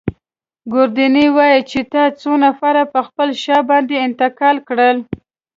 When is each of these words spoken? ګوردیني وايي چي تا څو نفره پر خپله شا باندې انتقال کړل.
ګوردیني 0.71 1.25
وايي 1.35 1.61
چي 1.69 1.81
تا 1.91 2.03
څو 2.21 2.31
نفره 2.43 2.83
پر 2.93 3.01
خپله 3.07 3.33
شا 3.43 3.57
باندې 3.69 3.95
انتقال 4.07 4.57
کړل. 4.67 4.97